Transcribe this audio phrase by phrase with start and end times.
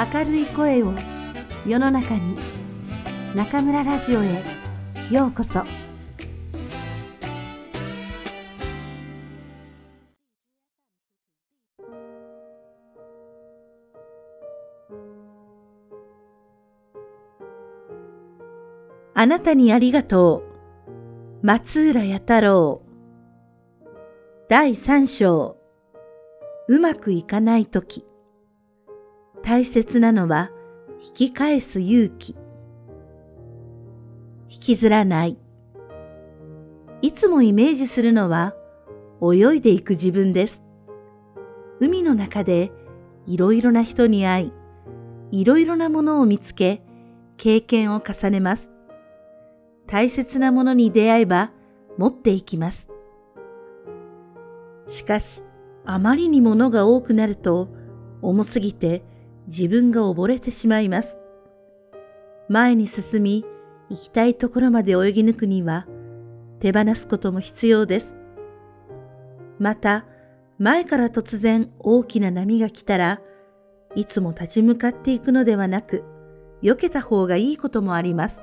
[0.00, 0.94] 明るい声を
[1.66, 2.34] 世の中に
[3.34, 4.42] 中村ラジオへ
[5.10, 5.62] ようこそ。
[19.12, 20.44] あなたにありがと
[21.42, 21.46] う。
[21.46, 22.80] 松浦弥太郎。
[24.48, 25.58] 第三章。
[26.68, 28.06] うまくいかないとき
[29.42, 30.50] 大切なのは
[31.02, 32.36] 引き返す勇気。
[34.48, 35.38] 引きずらない。
[37.02, 38.54] いつもイメージするのは
[39.22, 40.62] 泳いでいく自分です。
[41.78, 42.70] 海の中で
[43.26, 46.82] いろいろな人に会い、いろいろなものを見つけ、
[47.36, 48.70] 経験を重ねます。
[49.86, 51.52] 大切なものに出会えば
[51.96, 52.88] 持っていきます。
[54.84, 55.42] しかし、
[55.86, 57.68] あまりにものが多くなると
[58.20, 59.02] 重すぎて
[59.46, 61.18] 自分が溺れてしまいます。
[62.48, 63.44] 前に進み、
[63.88, 65.86] 行きたいところまで泳ぎ抜くには、
[66.60, 68.16] 手放すことも必要です。
[69.58, 70.06] また、
[70.58, 73.20] 前から突然大きな波が来たら、
[73.94, 76.04] いつも立ち向かっていくのではなく、
[76.62, 78.42] 避けた方がいいこともあります。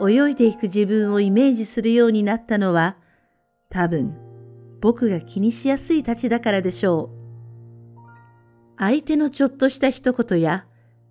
[0.00, 2.96] 泳いでいく自分をイメージするようになったのは、
[3.68, 4.14] 多分、
[4.80, 7.17] 僕が気にしやすいたちだからでしょう。
[8.78, 10.64] 相手のちょっとした一言や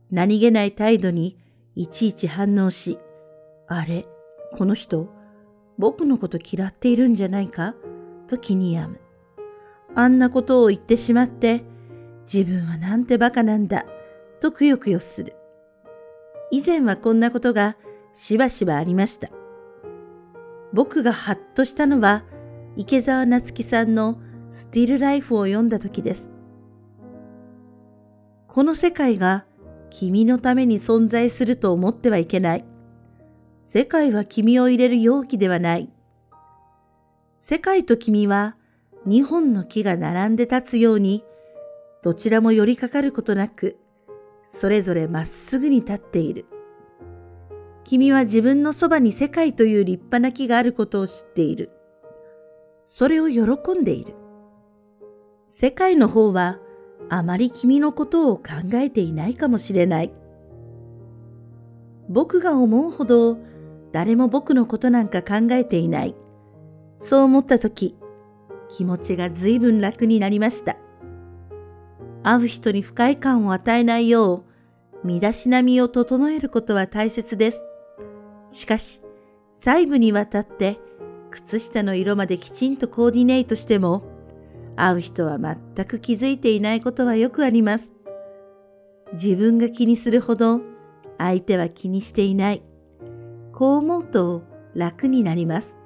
[0.09, 1.37] 何気ない態度に
[1.75, 2.97] いちいち反応し、
[3.67, 4.05] あれ、
[4.57, 5.09] この人、
[5.77, 7.75] 僕のこと嫌っているんじゃないか？
[8.27, 8.99] と気に病む。
[9.95, 11.63] あんなことを言ってしまって、
[12.31, 13.85] 自分はなんて馬鹿なんだ、
[14.39, 15.35] とくよくよする。
[16.51, 17.75] 以前はこんなことが
[18.13, 19.29] しばしばありました。
[20.73, 22.23] 僕がハッとしたのは、
[22.75, 24.19] 池澤夏樹さんの
[24.51, 26.29] スティルライフを読んだ時です。
[28.57, 29.45] この世界が
[29.91, 32.65] 君のために存在すると思ってはいけない。
[33.61, 35.91] 世界は君を入れる容器ではない。
[37.35, 38.55] 世界と君は
[39.05, 41.23] 二本の木が並んで立つように、
[42.01, 43.77] どちらも寄りかかることなく、
[44.43, 46.47] それぞれまっすぐに立っている。
[47.83, 51.69] 君は自分のそばに世界という立派な木があることを知っている。
[52.85, 54.15] それを喜んでいる。
[55.45, 56.57] 世界の方は
[57.09, 60.13] あまり君のことを考えていないかもしれない。
[62.09, 63.37] 僕が思うほど
[63.91, 66.15] 誰も僕のことなんか考えていない。
[66.97, 67.95] そう思ったとき、
[68.69, 70.77] 気持ちが随分楽になりました。
[72.23, 74.43] 会う人に不快感を与えないよ
[75.03, 77.63] う、身だしなみを整えることは大切です。
[78.49, 79.01] しかし、
[79.49, 80.79] 細部にわたって
[81.31, 84.03] 靴下の色まできちんとコーディネートしても、
[84.77, 87.91] 会う人は全く気づいていないことはよくあります。
[89.13, 90.61] 自分が気にするほど
[91.17, 92.63] 相手は気にしていない。
[93.53, 94.43] こう思うと
[94.75, 95.77] 楽になります。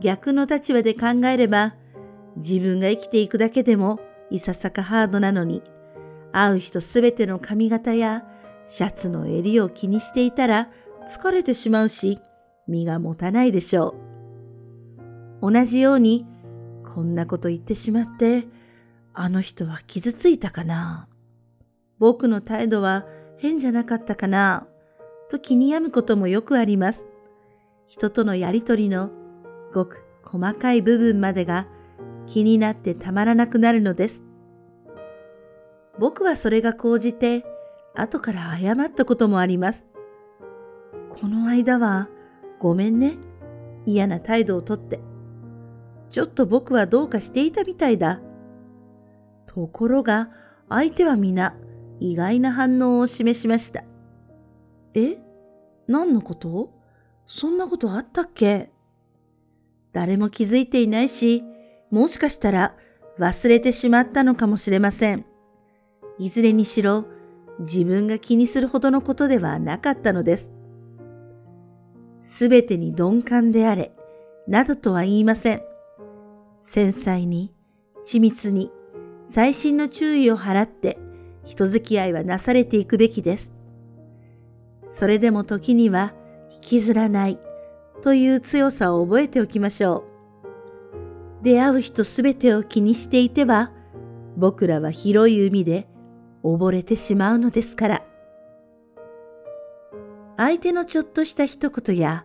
[0.00, 1.76] 逆の立場で考えれば
[2.36, 4.00] 自分が生きていくだけでも
[4.30, 5.62] いささかハードなのに
[6.32, 8.24] 会う人すべての髪型や
[8.64, 10.70] シャツの襟を気にしていたら
[11.08, 12.18] 疲れてしまうし
[12.66, 13.94] 身が持たないでしょ
[15.42, 15.52] う。
[15.52, 16.26] 同じように
[16.92, 18.48] こんなこと言ってしまって、
[19.14, 21.08] あの人は傷ついたかな
[21.98, 23.06] 僕の態度は
[23.38, 24.66] 変じゃなかったかな
[25.28, 27.06] と気に病むこともよくあります。
[27.86, 29.10] 人とのやりとりの
[29.72, 31.68] ごく細かい部分までが
[32.26, 34.24] 気になってたまらなくなるのです。
[35.98, 37.44] 僕はそれが高じて
[37.94, 39.86] 後から謝ったこともあります。
[41.10, 42.08] この間は
[42.58, 43.16] ごめんね。
[43.86, 45.09] 嫌な態度をとって。
[46.10, 48.20] ちょっと僕はどうかしていたみたいだ。
[49.46, 50.30] ところが、
[50.68, 51.56] 相手は皆
[51.98, 53.84] 意外な反応を示しました。
[54.94, 55.18] え？
[55.88, 56.72] 何のこと？
[57.26, 58.70] そんなことあったっけ？
[59.92, 61.42] 誰も気づいていないし、
[61.90, 62.76] もしかしたら
[63.18, 65.24] 忘れてしまったのかもしれません。
[66.18, 67.06] いずれにしろ、
[67.58, 70.52] 自分が気にするほどのことではなかったのです。
[72.22, 73.92] すべてに鈍感であれ、
[74.46, 75.62] などとは言いません。
[76.60, 77.54] 繊細に、
[78.04, 78.70] 緻密に、
[79.22, 80.98] 細心の注意を払って
[81.44, 83.52] 人付き合いはなされていくべきです。
[84.84, 86.14] それでも時には
[86.52, 87.38] 引きずらない
[88.02, 90.04] という強さを覚えておきましょ
[91.40, 91.44] う。
[91.44, 93.72] 出会う人すべてを気にしていては、
[94.36, 95.88] 僕らは広い海で
[96.44, 98.06] 溺れてしまうのですから。
[100.36, 102.24] 相手のちょっとした一言や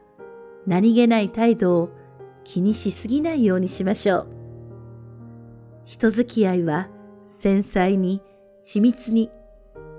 [0.66, 1.90] 何気ない態度を
[2.46, 4.28] 気にしすぎないようにしましょう。
[5.84, 6.90] 人付き合いは
[7.24, 8.22] 繊細に、
[8.64, 9.32] 緻密に、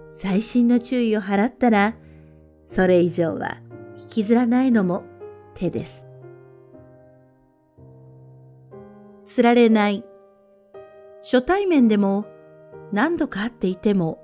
[0.09, 1.95] 細心の注意を払ったら、
[2.65, 3.59] それ以上は
[3.97, 5.05] 引きずらないのも
[5.55, 6.07] 手です。
[9.25, 10.05] つられない。
[11.23, 12.27] 初対面でも
[12.93, 14.23] 何度か会っていても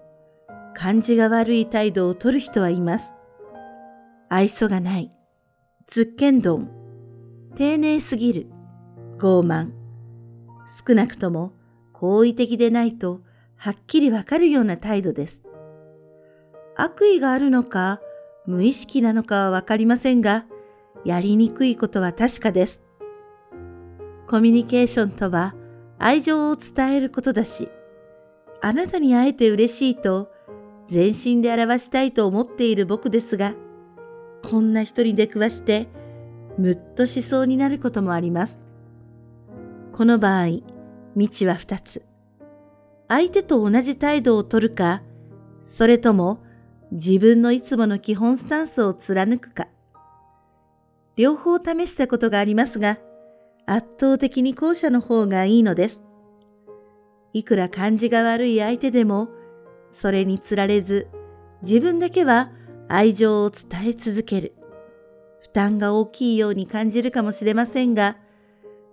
[0.74, 3.12] 感じが悪い態度を取る人はいます。
[4.28, 5.12] 愛想がない。
[5.86, 6.81] つっけんどん。
[7.54, 8.46] 丁寧すぎる。
[9.18, 9.72] 傲慢。
[10.86, 11.52] 少なくとも
[11.92, 13.20] 好意的でないと
[13.56, 15.42] はっきりわかるような態度です。
[16.76, 18.00] 悪意があるのか
[18.46, 20.46] 無意識なのかはわかりませんが、
[21.04, 22.82] やりにくいことは確かです。
[24.26, 25.54] コミュニケーションとは
[25.98, 27.68] 愛情を伝えることだし、
[28.62, 30.30] あなたに会えて嬉しいと
[30.88, 33.54] 全身で表したいと思っている僕ですが、
[34.50, 35.88] こんな人に出くわして、
[36.58, 38.60] むっとしそうになることもあります。
[39.92, 40.46] この場合、
[41.16, 42.02] 道は二つ。
[43.08, 45.02] 相手と同じ態度をとるか、
[45.62, 46.42] それとも
[46.92, 49.68] 自分のいつもの基本スタンスを貫くか。
[51.16, 52.98] 両方試したことがありますが、
[53.66, 56.02] 圧倒的に後者の方がいいのです。
[57.32, 59.28] いくら感じが悪い相手でも、
[59.88, 61.08] それにつられず、
[61.62, 62.50] 自分だけは
[62.88, 64.54] 愛情を伝え続ける。
[65.52, 68.16] 負担が大きいように感じるかもしれませんが、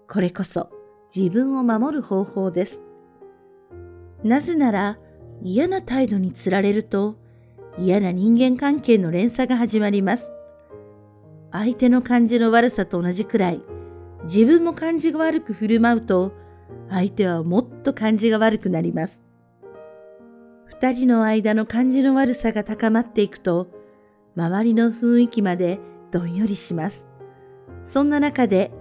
[0.09, 0.69] これこそ
[1.15, 2.81] 自分を守る方法です。
[4.25, 4.99] なぜなら
[5.41, 7.15] 嫌な態度につられると
[7.77, 10.33] 嫌な人間関係の連鎖が始まります。
[11.53, 13.61] 相手の感じの悪さと同じくらい
[14.25, 16.33] 自分も感じが悪く振る舞うと
[16.89, 19.23] 相手はもっと感じが悪くなります。
[20.65, 23.69] 二人の間の感じの悪さが高まっていくと
[24.35, 25.79] 周りの雰囲気まで
[26.11, 27.09] どんよりします。
[27.81, 28.71] そんな中で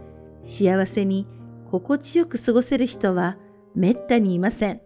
[0.41, 1.27] 幸せに
[1.71, 3.37] 心地よく過ごせる人は
[3.75, 4.81] めったにいません。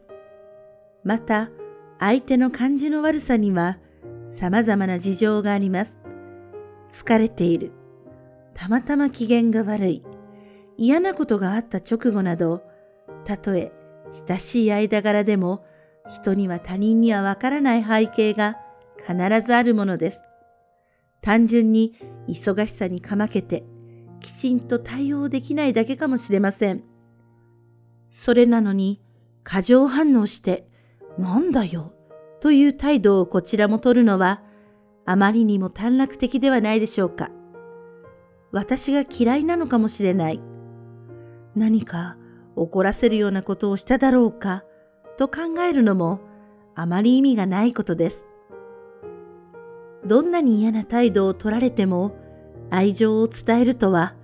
[1.05, 1.51] また、
[1.99, 3.79] 相手の感じの悪さには
[4.27, 6.01] 様々な事情があります。
[6.91, 7.73] 疲れている。
[8.55, 10.03] たまたま機嫌が悪い。
[10.77, 12.63] 嫌なことがあった直後など、
[13.25, 13.73] たとえ
[14.29, 15.65] 親しい間柄でも
[16.09, 18.59] 人には他人にはわからない背景が
[19.07, 20.23] 必ずあるものです。
[21.23, 21.95] 単純に
[22.29, 23.65] 忙しさにかまけて
[24.21, 26.85] きちんと対応できないだけかもしれません。
[28.11, 29.01] それなのに
[29.43, 30.67] 過剰反応して
[31.19, 31.93] なんだよ
[32.41, 34.43] という態度をこちらも取るのは
[35.05, 37.31] あまりにも短絡的ではないでしょうか。
[38.53, 40.41] 私が嫌いなのかもしれない。
[41.57, 42.17] 何か
[42.55, 44.65] 怒らせるようなことをしただろうか
[45.19, 46.21] と考えるのも
[46.75, 48.27] あまり意味がないことです。
[50.07, 52.17] どんなに嫌な態度を取られても
[52.71, 54.15] 愛情を伝えるとは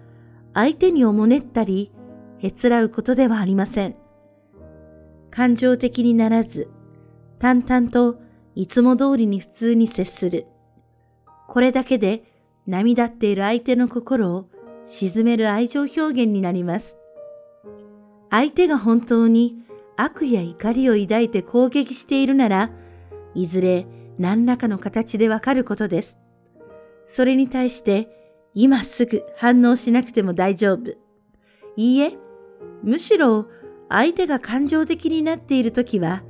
[0.55, 1.93] 相手におもねったり
[2.39, 3.97] へつらうことではありません。
[5.31, 6.71] 感情的にならず
[7.39, 8.19] 淡々と
[8.55, 10.47] いつも通りに普通に接する。
[11.47, 12.25] これだけで
[12.67, 14.49] 涙っている相手の心を
[14.85, 16.97] 沈める愛情表現になります。
[18.31, 19.57] 相手が本当に
[19.97, 22.71] 悪や怒りを抱いて攻撃しているなら、
[23.35, 23.87] いずれ
[24.19, 26.19] 何らかの形でわかることです。
[27.05, 28.09] それに対して
[28.55, 30.93] 今すぐ反応しなくても大丈夫。
[31.77, 32.17] いいえ、
[32.83, 33.47] むしろ
[33.89, 36.23] 相手が感情的になっているときは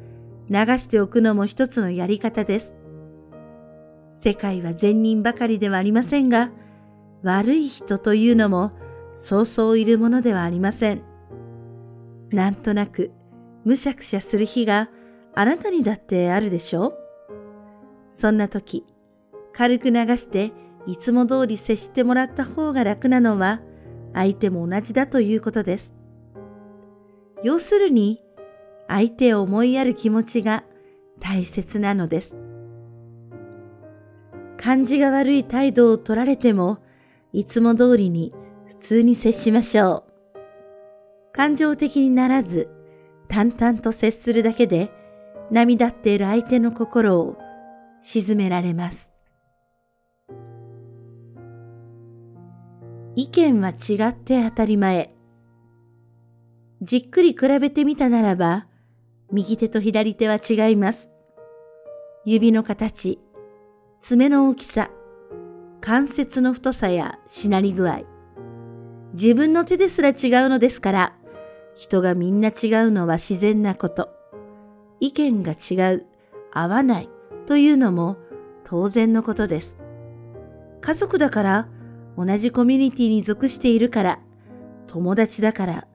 [0.51, 2.75] 流しておくのも一つのやり方です。
[4.11, 6.51] 世界は善人ばかりではありませんが、
[7.23, 8.73] 悪い人というのも
[9.17, 11.03] そうそういるものではありません。
[12.31, 13.11] なんとなく
[13.65, 14.91] むしゃくしゃする日が
[15.35, 16.98] あなたにだってあるでしょう
[18.11, 18.85] そんな時、
[19.53, 20.53] 軽く流して
[20.87, 23.61] いつも通り接してもらった方が楽なのは
[24.15, 25.93] 相手も同じだということです。
[27.43, 28.23] 要するに、
[28.89, 30.65] 相手を思いやる気持ちが
[31.21, 32.37] 大切なのです。
[34.57, 36.79] 感じが悪い態度を取られても、
[37.33, 38.35] いつも通りに
[38.67, 41.33] 普通に接しましょう。
[41.33, 42.71] 感情的にならず、
[43.29, 44.91] 淡々と接するだけで、
[45.51, 47.37] 涙っている相手の心を
[48.01, 49.13] 沈められます。
[53.17, 55.13] 意見は違って当たり前。
[56.81, 58.67] じっくり比べてみたならば、
[59.33, 61.11] 右手と左手は違います。
[62.25, 63.19] 指の形、
[64.01, 64.91] 爪の大きさ、
[65.81, 68.03] 関節の太さやしなり具合。
[69.15, 70.15] 自分の手ですら違う
[70.49, 71.17] のですから、
[71.75, 74.11] 人がみんな違うのは自然なこと。
[75.01, 76.07] 意見が違う、
[76.53, 77.09] 合わない
[77.49, 78.19] というのも
[78.65, 79.79] 当然のことです。
[80.83, 81.69] 家族だから、
[82.19, 84.21] 同じコミュニティに属しているから、
[84.87, 85.87] 友達だから、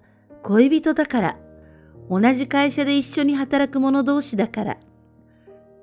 [0.41, 1.38] 恋人だから、
[2.10, 4.77] 同じ会社で一緒に働く者同士だから、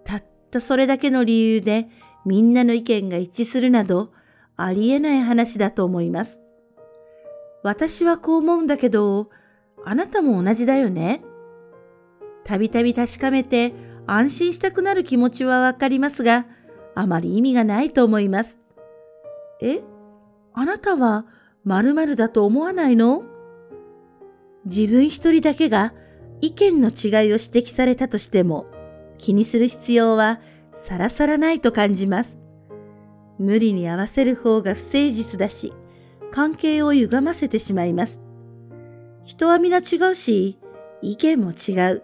[0.03, 1.87] たったそれだけの理由で
[2.27, 4.11] みんなの意見が一致するなど
[4.57, 6.41] ありえない話だと思います。
[7.63, 9.31] 私はこう思うんだけど、
[9.85, 11.23] あなたも同じだよね。
[12.43, 13.73] たびたび確かめて
[14.13, 16.47] 安心したくなる気持ちはわかりますが、
[16.97, 18.59] あまり意味がないと思います。
[19.63, 19.83] え
[20.53, 21.27] あなたは
[21.63, 23.23] 〇〇だと思わないの？
[24.65, 25.95] 自分一人だけが
[26.41, 28.67] 意見の違いを指摘されたとしても
[29.17, 30.41] 気にする必要は
[30.73, 32.37] さらさらないと感じます。
[33.39, 35.73] 無理に合わせる方が不誠実だし、
[36.33, 38.21] 関係を歪ませてしまいます。
[39.25, 40.59] 人は皆違うし、
[41.01, 42.03] 意見も違う。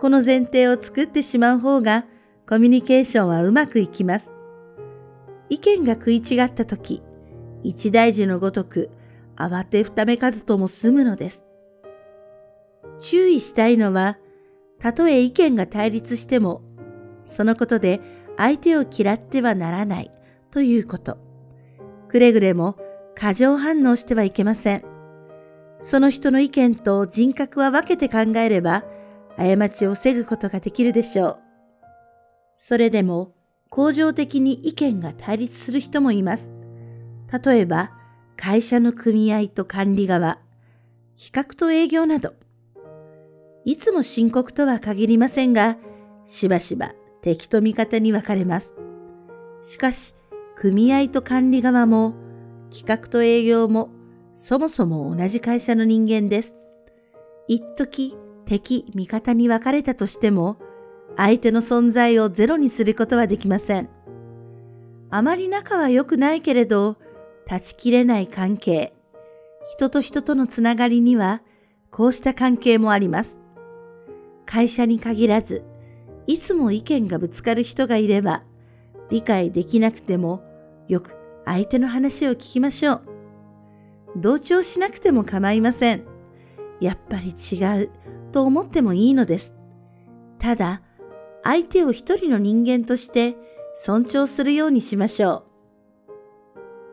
[0.00, 2.06] この前提を作ってしまう方が
[2.48, 4.32] コミュニケーションはうまくいきます。
[5.48, 7.02] 意見が食い違ったとき、
[7.64, 8.90] 一大事のごとく
[9.36, 11.44] 慌てふためかずとも済むのです。
[13.00, 14.18] 注意したいのは、
[14.78, 16.62] たとえ意見が対立しても、
[17.24, 18.00] そのことで
[18.36, 20.12] 相手を嫌ってはならない
[20.50, 21.18] ということ。
[22.08, 22.76] くれぐれも
[23.14, 24.84] 過剰反応してはいけません。
[25.80, 28.84] その人の意見と人格は分けて考えれば、
[29.38, 31.38] 過ちを防ぐことができるでしょう。
[32.56, 33.32] それでも、
[33.70, 36.50] 恒常的に意見が対立する人もいます。
[37.44, 37.92] 例えば、
[38.36, 40.38] 会社の組合と管理側、
[41.16, 42.34] 企画と営業など。
[43.64, 45.76] いつも深刻とは限りませんが、
[46.26, 48.74] しばしば敵と味方に分かれます。
[49.62, 50.14] しかし、
[50.56, 52.14] 組合と管理側も、
[52.70, 53.90] 企画と営業も、
[54.34, 56.56] そもそも同じ会社の人間です。
[57.46, 58.16] 一時
[58.48, 60.56] 敵、味方に分かれたとしても、
[61.16, 63.90] 相手の存在をゼロにすることはできません。
[65.10, 66.96] あまり仲は良くないけれど、
[67.46, 68.94] 断ち切れない関係、
[69.70, 71.42] 人と人とのつながりには、
[71.90, 73.38] こうした関係もあります。
[74.46, 75.64] 会社に限らず、
[76.26, 78.44] いつも意見がぶつかる人がいれば、
[79.10, 80.42] 理解できなくても、
[80.88, 81.14] よく
[81.44, 83.02] 相手の話を聞きましょう。
[84.16, 86.04] 同調しなくても構いません。
[86.80, 87.90] やっぱり違う
[88.32, 89.56] と思ってもいいのです。
[90.38, 90.82] ただ、
[91.42, 93.36] 相手を一人の人間として
[93.74, 95.44] 尊重するようにしましょ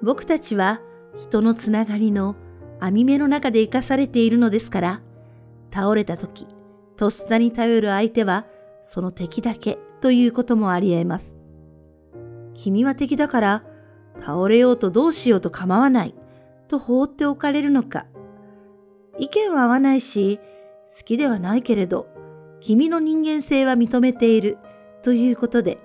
[0.02, 0.06] う。
[0.06, 0.82] 僕たちは
[1.18, 2.36] 人のつながりの
[2.80, 5.02] 網目の中で生かされているのですから、
[5.74, 6.48] 倒れた時、
[6.96, 8.46] とっさに頼る相手は
[8.84, 11.38] その敵だけということもあり得ます。
[12.54, 13.64] 君は敵だから
[14.22, 16.16] 倒れようとどうしようと構わない
[16.68, 18.06] と放っておかれるのか。
[19.18, 20.40] 意見は合わないし、
[20.88, 22.08] 好きではないけれど、
[22.62, 24.58] 君の人間性は認めている
[25.04, 25.78] ということで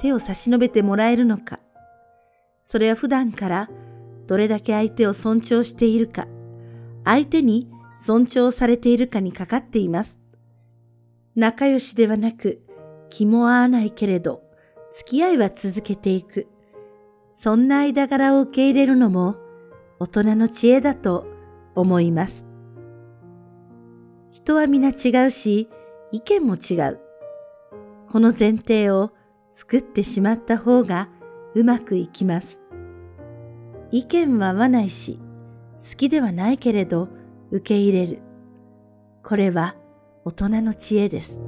[0.00, 1.60] 手を差し伸べてもらえるのか。
[2.64, 3.70] それは普段から
[4.26, 6.26] どれだけ相手を尊重しているか、
[7.04, 10.20] 相手に尊重されているかにかかっています。
[11.34, 12.62] 仲良しではなく、
[13.10, 14.42] 気も合わないけれど、
[14.92, 16.46] 付き合いは続けていく。
[17.30, 19.36] そんな間柄を受け入れるのも
[19.98, 21.26] 大人の知恵だと
[21.74, 22.51] 思います。
[24.32, 25.68] 人は皆違うし、
[26.10, 27.00] 意見も違う。
[28.10, 29.12] この前提を
[29.52, 31.10] 作ってしまった方が
[31.54, 32.58] うまくいきます。
[33.90, 35.20] 意見は合わないし、
[35.76, 37.10] 好きではないけれど
[37.50, 38.22] 受け入れる。
[39.22, 39.76] これは
[40.24, 41.42] 大人の知恵です。